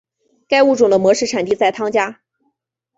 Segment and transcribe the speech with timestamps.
[0.47, 2.21] 该物种的模式产地在汤加。